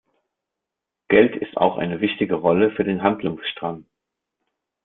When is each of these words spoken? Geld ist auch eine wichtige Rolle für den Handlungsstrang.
Geld 1.09 1.35
ist 1.35 1.57
auch 1.57 1.77
eine 1.77 2.01
wichtige 2.01 2.33
Rolle 2.33 2.71
für 2.71 2.83
den 2.83 3.03
Handlungsstrang. 3.03 3.85